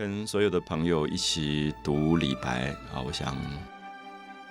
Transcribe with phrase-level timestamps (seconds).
[0.00, 3.36] 跟所有的朋友一起读李白啊，我想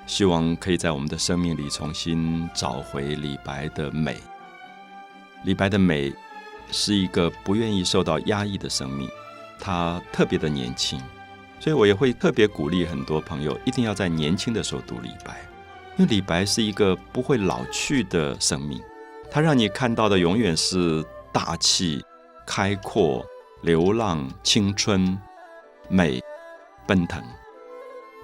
[0.06, 4.16] 希望可以在我们的生命里重新找回李白的美。
[5.46, 6.14] 李白的美
[6.72, 9.10] 是一个不愿意受到压抑的生命，
[9.60, 11.02] 他特别的年轻，
[11.60, 15.42] 所以我也会特别鼓励很多朋友一定要在年轻的时候读李白，
[15.98, 18.80] 因为李白是一个不会老去的生命，
[19.32, 21.04] 他让你看到的永远是
[21.34, 22.06] 大气、
[22.46, 23.26] 开阔、
[23.64, 25.20] 流浪、青春。
[25.90, 26.22] 美，
[26.88, 27.22] 奔腾，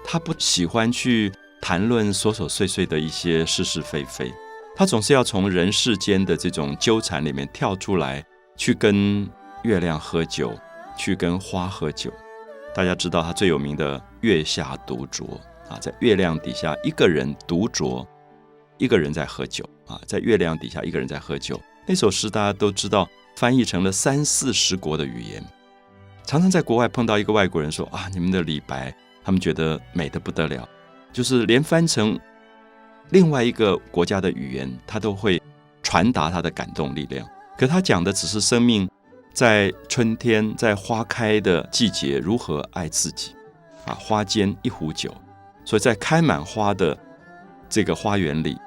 [0.04, 4.32] 他不喜欢去谈论琐琐碎碎的一些是是非非，
[4.76, 8.24] 他总是要从人世间的这种纠缠里面跳出来，
[8.56, 9.28] 去跟
[9.64, 10.56] 月亮喝酒，
[10.96, 12.12] 去跟花喝酒。
[12.74, 15.24] 大家知道他最有名的《月下独酌》
[15.68, 18.06] 啊，在月亮底下一个人独酌，
[18.78, 21.60] 一个人在喝酒啊，在月亮底下一个人在喝酒。
[21.86, 25.42] 那首诗大家都知道，翻译成了三四十国的语言。
[26.26, 28.92] 常常在国外碰到一个外国人说啊，你们的李白，
[29.24, 30.68] 他们觉得美得不得了，
[31.12, 32.18] 就是连翻成
[33.10, 35.40] 另外一个国家的语言，他都会
[35.84, 37.24] 传达他的感动力量。
[37.56, 38.90] 可他讲的只是生命
[39.32, 43.32] 在春天，在花开的季节如何爱自己
[43.84, 43.94] 啊。
[43.94, 45.14] 花间一壶酒，
[45.64, 46.98] 所以在开满花的
[47.68, 48.58] 这个花园里，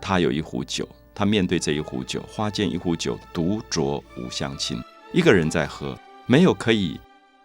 [0.00, 4.80] 他有一壶酒，他面对这一壶酒，花间一壶酒，独酌无相亲，
[5.12, 6.98] 一个人在喝，没有可以。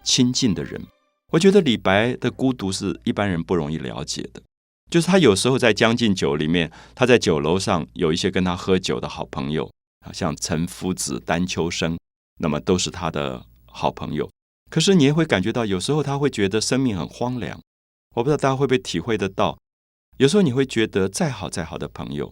[0.03, 0.85] 亲近的人，
[1.31, 4.41] 我觉得李白的孤独是一般人不容易了解的。
[4.91, 9.71] 就是他有时候在《将进酒》里面，他在酒楼上有一些跟他喝酒的好朋友
[10.05, 11.97] 啊，像岑夫子、丹丘生，
[12.39, 14.29] 那么都是他的好朋友。
[14.69, 17.59] 可是你也会感觉到，有时候他会觉得生命很荒凉。
[18.15, 19.57] 我不知道大家会不会体会得到，
[20.17, 22.31] 有时候你会觉得再好再好的朋友，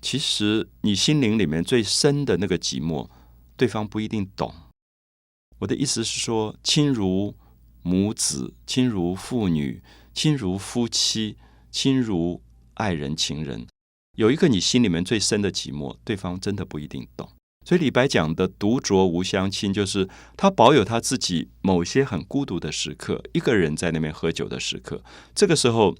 [0.00, 3.08] 其实你心灵里面最深的那个寂寞，
[3.56, 4.52] 对方不一定懂。
[5.60, 7.34] 我的意思是说，亲如
[7.82, 9.82] 母子，亲如父女，
[10.12, 11.36] 亲如夫妻，
[11.70, 12.42] 亲如
[12.74, 13.66] 爱人、情人，
[14.16, 17.30] 有一个你心里面最深的寂寞，对方真的不一定懂。
[17.64, 25.02] 所以李白讲的“独酌无相亲”，就是他保有他自己某些很孤独的时刻，一个人在那边喝酒的时刻。
[25.34, 25.96] 这个时候，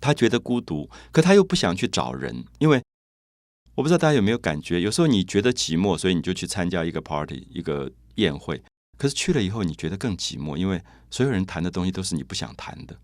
[0.00, 2.80] 他觉得孤独，可他又不想去找人，因为
[3.74, 7.90] 我不知道大家有没有感觉，有时候你觉得寂寞，所以你就去参加一个 party，一个。
[8.20, 8.62] 宴会，
[8.96, 12.96] 可是去了以后，你觉得更寂寞，因为所有人谈的东西都是你不想谈的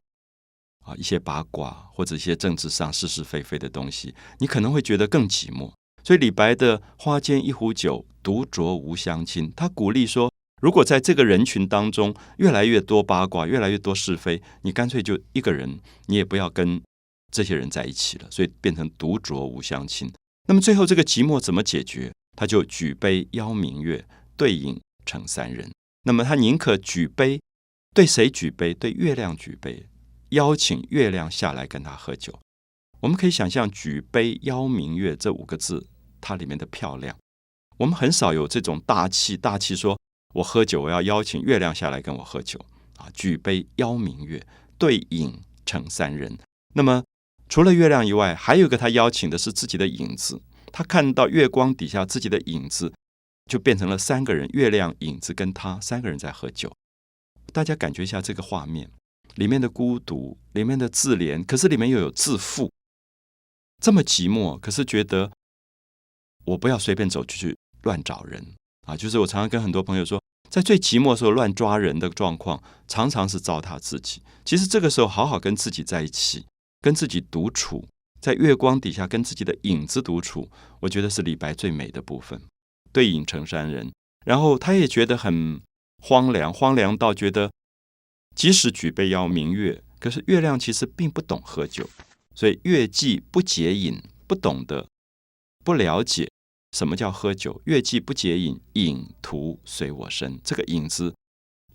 [0.85, 5.73] 啊，一些八卦或者一些政治上是是非非的东西，你可能会觉得更寂寞。
[6.05, 10.33] 所以李白的“花间一壶酒，独酌无相亲”，他鼓励说，
[10.63, 16.81] 如果在这个人群当中越来越多八卦，越来越多是非，你干脆就一个人，你也不要跟
[17.33, 20.09] 这些人在一起了，所以变成独酌无相亲。
[20.49, 22.13] 那么最后这个寂寞怎么解决？
[22.37, 24.07] 他就举杯邀明月，
[24.37, 24.81] 对饮。
[25.07, 25.71] 成三人，
[26.03, 27.41] 那么他宁可举杯，
[27.95, 28.75] 对谁举杯？
[28.75, 29.87] 对月亮举杯，
[30.31, 32.39] 邀请月亮下来跟他喝酒。
[33.01, 35.87] 我们可以想象“举杯邀明月”这五个字，
[36.21, 37.17] 它里面的漂亮。
[37.79, 39.99] 我们很少有这种大气，大气说
[40.35, 42.59] 我喝酒，我要邀请月亮下来跟我喝酒
[42.97, 43.09] 啊！
[43.15, 44.45] 举杯邀明月，
[44.79, 46.37] 对影成三人。
[46.75, 47.05] 那么
[47.49, 50.41] 除了月亮以外，还有一个他邀请的是自己的影子。
[50.73, 52.93] 他看到月光底下自己的影子。
[53.47, 56.73] 就变成了三个人，月亮、影子跟他三个人在喝酒。
[57.53, 58.91] 大家感觉一下这个画面
[59.37, 62.71] 里面的孤独，里面的自怜，可是里面又有自负。
[63.83, 65.31] 这么寂寞，可是觉得
[66.45, 68.55] 我不要随便走出去乱找人
[68.87, 68.97] 啊！
[68.97, 74.23] 就是我常常跟很多朋友说，在最寂寞的时候乱抓人的状况，常常是糟蹋自己。
[74.45, 76.47] 其实这个时候好好跟自己在一起，
[76.81, 77.87] 跟自己独处，
[78.21, 80.49] 在月光底下跟自己的影子独处，
[80.81, 82.41] 我觉得是李白最美的部分。
[82.97, 83.93] 对影成山人，
[84.25, 85.61] 然后他也觉得很
[86.03, 87.53] 荒凉，荒凉到觉得，
[88.35, 91.87] 即使举杯邀明月，可是月亮其实并不懂喝酒，
[92.35, 94.89] 所以月既不解饮，不懂得，
[95.63, 96.27] 不了解
[96.73, 97.61] 什么叫喝酒。
[97.65, 100.41] 月既不解饮，影徒随我身。
[100.43, 101.15] 这个影子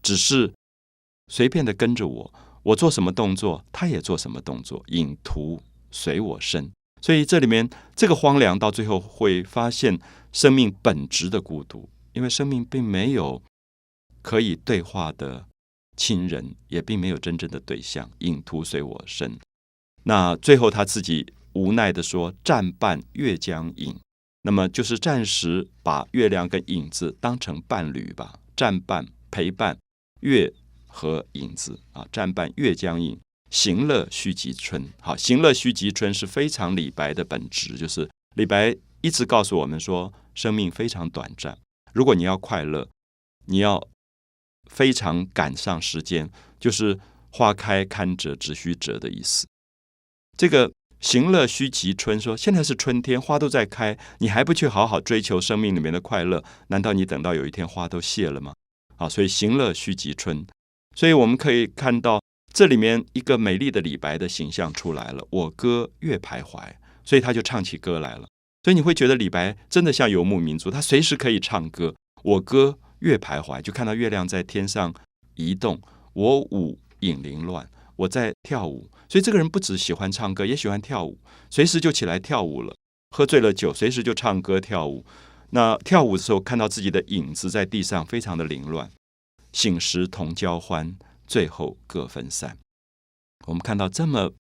[0.02, 0.52] 只是
[1.32, 2.34] 随便的跟着我，
[2.64, 4.84] 我做什么动作，他也做什么动作。
[4.88, 6.72] 影徒随我身。
[7.00, 10.00] 所以这里面这个荒凉到最后会发现
[10.32, 13.42] 生命本质的孤独，因为生命并没有
[14.22, 15.46] 可以对话的
[15.96, 18.10] 亲人，也并没有真正的对象。
[18.20, 19.38] 影徒随我身，
[20.04, 23.96] 那最后他自己无奈的说：“暂伴月将影。”
[24.44, 29.78] 那么就是暂时把月亮跟影子当成伴侣吧，暂伴陪伴
[30.22, 30.52] 月
[30.88, 33.20] 和影子啊，暂伴月将影。
[33.52, 41.58] 行乐须及春，好，行乐须及春是非常李白的本质，就是李白一直告诉我们说，生命非常短暂。
[41.94, 42.88] 如果你要快乐，
[43.46, 43.88] 你要
[44.70, 46.30] 非常赶上时间，
[46.60, 47.00] 就是
[47.32, 49.48] 花开堪折直须折的意思。
[50.38, 58.54] 这个行乐须及春，说现在是春天，花都在开，你还不去好好追求生命里面的快乐，难道你等到有一天花都谢了吗？
[58.98, 60.46] 啊，所以行乐须及春，
[60.96, 62.22] 所以我们可以看到
[62.54, 65.28] 这里面一个美丽的李白的形象出来了。
[65.32, 68.28] 我歌月徘徊，所以他就唱起歌来了。
[68.64, 71.96] 所以你会觉得李白真的像游牧民族，他随时可以唱歌。
[72.24, 74.94] 我歌月徘徊，就看到月亮在天上
[75.36, 75.82] 移动。
[76.14, 78.90] 我舞影零乱，我在跳舞。
[79.10, 81.18] 所以这个人不只喜欢唱歌，也喜欢跳舞，
[81.50, 82.76] 随时就起来跳舞了。
[83.16, 85.06] 喝醉了酒，随时就唱歌跳舞。
[85.50, 88.90] 那跳舞的时候，看到自己的影子在地上，非常的凌乱。
[89.52, 92.58] 醒时同交欢，最后各分散。
[93.48, 94.32] 我们看到这么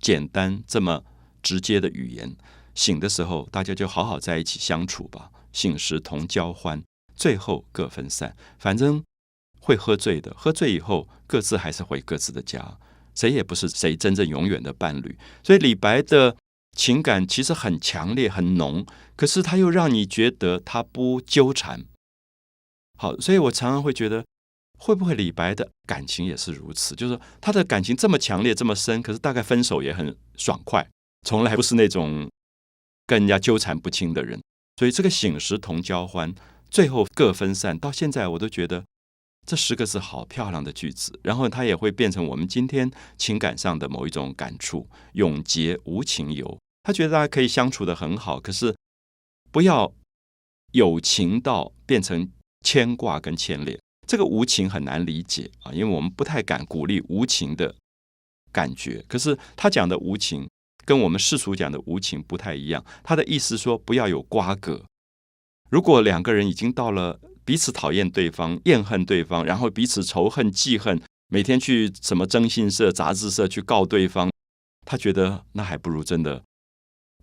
[0.00, 1.02] 简单、这么
[1.42, 2.36] 直接的语言。
[2.74, 5.30] 醒的时候，大家就好好在一起相处吧。
[5.52, 6.82] 醒时同交欢，
[7.14, 8.36] 最后各分散。
[8.58, 9.02] 反正
[9.60, 12.78] 会喝醉的，喝醉以后各自还是回各自的家，
[13.14, 15.18] 谁也不是谁真正永远的伴侣。
[15.42, 16.36] 所以李白的。
[16.76, 21.84] 情感其实很强烈、很浓，可是他又让你觉得他不纠缠。
[22.96, 24.24] 好，所以我常常会觉得，
[24.78, 26.94] 会不会李白的感情也是如此？
[26.94, 30.88] 就是他的感情这么强烈、这么深，可是大概分手也很爽快，
[31.26, 32.30] 从来不是那种
[33.10, 34.40] 跟人家纠缠不清的人。
[34.76, 36.32] 所以这个醒时同交欢，
[36.70, 38.84] 最后各分散，到现在我都觉得
[39.44, 41.18] 这十个字好漂亮的句子。
[41.24, 46.56] 然后它也会变成我们今天情感上的某一种感触：永结无情游。
[46.84, 48.76] 他觉得大家可以相处的很好，可是
[49.50, 49.92] 不要
[50.70, 52.30] 有情到变成
[52.64, 53.76] 牵挂跟牵连。
[54.06, 57.74] 这个无情很难理解啊，因为我们不太敢鼓励无情的
[58.52, 59.04] 感觉。
[59.08, 60.48] 可是他讲的无情，
[60.90, 62.84] 跟我们世俗讲的无情不太一样。
[63.04, 64.82] 他的意思说，不要有瓜葛。
[65.70, 74.28] 如果两个人已经到了彼此讨厌对方、厌恨对方，然后彼此仇恨、记恨，每天去什么征信社、杂志社去告对方，
[74.84, 76.42] 他觉得那还不如真的。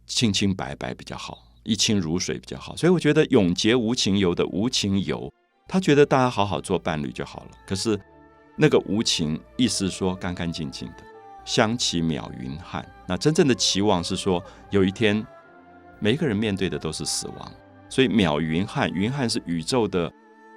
[0.05, 5.29] 清清白白比较好，一清如水比较好，所以我觉得永结无情游的无情游，
[5.67, 7.51] 他觉得大家好好做伴侣就好了。
[7.67, 7.99] 可是
[8.55, 11.03] 那个无情，意思说干干净净的，
[11.47, 12.85] 相期邈云汉。
[13.07, 15.25] 那真正的期望是说，有一天
[15.97, 17.51] 每一个人面对的都是死亡，
[17.87, 20.11] 所以邈云汉，云汉是宇宙的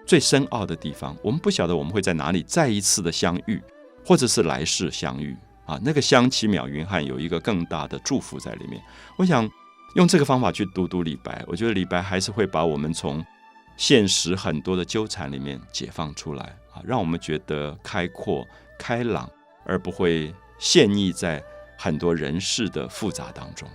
[0.05, 1.17] 最深奥的地方。
[1.23, 3.63] 我们不晓得我们会在哪里再一次的相遇，
[4.05, 5.37] 或者是来世相遇。
[5.65, 8.83] 啊，那个香气渺云汉有一个更大的祝福在里面。
[9.17, 9.49] 我想
[9.95, 13.25] 用这个方法去读读李白，我觉得李白还是会把我们从
[13.77, 16.43] 现实很多的纠缠里面解放出来
[16.75, 18.45] 啊，让我们觉得开阔、
[18.77, 19.31] 开朗，
[19.65, 21.43] 而不会陷溺在
[21.77, 23.67] 很多人事的复杂当中。